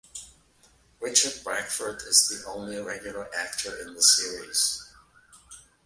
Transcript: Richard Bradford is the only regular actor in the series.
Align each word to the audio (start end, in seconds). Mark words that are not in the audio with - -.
Richard 0.99 1.43
Bradford 1.43 2.01
is 2.09 2.27
the 2.27 2.49
only 2.49 2.81
regular 2.81 3.29
actor 3.35 3.71
in 3.85 3.93
the 3.93 4.01
series. 4.01 4.91